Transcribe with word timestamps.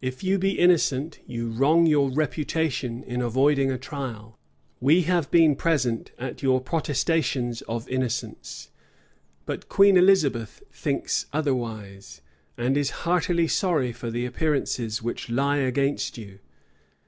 If 0.00 0.22
you 0.22 0.38
be 0.38 0.60
innocent, 0.60 1.18
you 1.26 1.50
wrong 1.50 1.86
your 1.86 2.08
reputation 2.12 3.02
in 3.02 3.20
avoiding 3.20 3.68
a 3.68 3.76
trial. 3.76 4.38
We 4.80 5.02
have 5.10 5.28
been 5.32 5.56
present 5.56 6.12
at 6.20 6.40
your 6.40 6.60
protestations 6.60 7.62
of 7.62 7.88
innocence; 7.88 8.70
but 9.44 9.68
Queen 9.68 9.96
Elizabeth 9.96 10.62
thinks 10.70 11.26
otherwise, 11.32 12.20
and 12.56 12.76
is 12.76 12.90
heartily 13.02 13.48
sorry 13.48 13.92
for 13.92 14.08
the 14.08 14.24
appearances 14.24 15.02
which 15.02 15.30
lie 15.30 15.58
against 15.58 16.16
you. 16.16 16.38